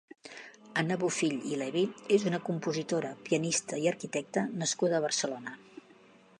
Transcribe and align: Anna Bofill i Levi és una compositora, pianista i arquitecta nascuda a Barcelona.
Anna 0.81 0.95
Bofill 1.03 1.35
i 1.49 1.59
Levi 1.63 1.83
és 2.17 2.25
una 2.31 2.39
compositora, 2.49 3.13
pianista 3.29 3.81
i 3.85 3.89
arquitecta 3.95 4.47
nascuda 4.65 4.99
a 5.01 5.07
Barcelona. 5.09 5.59